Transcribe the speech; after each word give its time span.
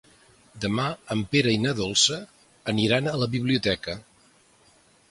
Demà 0.63 0.85
en 1.15 1.21
Pere 1.35 1.53
i 1.57 1.61
na 1.67 1.75
Dolça 1.81 2.19
aniran 2.75 3.13
a 3.13 3.17
la 3.27 3.31
biblioteca. 3.39 4.01